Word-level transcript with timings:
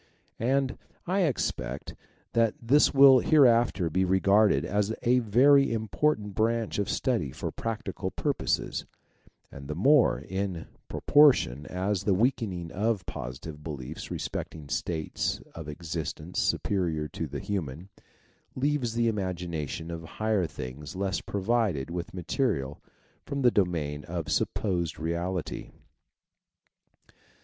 And, 0.39 0.79
I 1.05 1.19
expect, 1.25 1.93
that 2.33 2.55
this 2.59 2.91
will 2.91 3.19
hereafter 3.19 3.87
be 3.91 4.03
regarded 4.03 4.65
as 4.65 4.95
a 5.03 5.19
very 5.19 5.71
important 5.71 6.33
branch 6.33 6.79
of 6.79 6.89
study 6.89 7.29
for 7.29 7.51
practical 7.51 8.09
purposes, 8.09 8.85
and 9.51 9.67
the 9.67 9.75
more, 9.75 10.17
in 10.17 10.65
proportion 10.87 11.67
as 11.67 12.03
the 12.03 12.15
weakening 12.15 12.71
of 12.71 13.05
positive 13.05 13.63
beliefs 13.63 14.09
respecting 14.09 14.69
states 14.69 15.39
of 15.53 15.69
ex 15.69 15.89
istence 15.89 16.37
superior 16.37 17.07
to 17.09 17.27
the 17.27 17.39
human, 17.39 17.89
leaves 18.55 18.95
the 18.95 19.07
imagination 19.07 19.91
of 19.91 20.03
higher 20.17 20.47
things 20.47 20.95
less 20.95 21.21
provided 21.21 21.91
with 21.91 22.11
material 22.11 22.81
from 23.27 23.43
the 23.43 23.51
domain 23.51 24.03
of 24.05 24.31
supposed 24.31 24.97
reality. 24.99 25.69